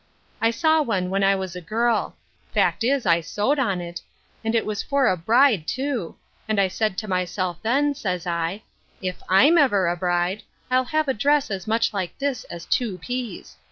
I 0.41 0.49
saw 0.49 0.81
one 0.81 1.11
when 1.11 1.23
I 1.23 1.35
was 1.35 1.55
a 1.55 1.61
girl— 1.61 2.15
fact 2.55 2.83
is, 2.83 3.05
I 3.05 3.21
sewed 3.21 3.59
on 3.59 3.79
it— 3.81 4.01
and 4.43 4.55
it 4.55 4.65
was 4.65 4.81
for 4.81 5.05
a 5.07 5.15
bride, 5.15 5.67
too, 5.67 6.15
and 6.49 6.59
I 6.59 6.69
said 6.69 6.97
to 6.97 7.07
myself 7.07 7.61
then, 7.61 7.93
says 7.93 8.25
I,' 8.25 8.63
If 9.03 9.19
Tm 9.29 9.59
ever 9.59 9.87
a 9.87 9.95
bride, 9.95 10.41
I'll 10.71 10.85
have 10.85 11.07
a 11.07 11.13
dress 11.13 11.51
as 11.51 11.67
much 11.67 11.93
like 11.93 12.17
this 12.17 12.45
as 12.45 12.65
two 12.65 12.97
peas.' 12.97 13.57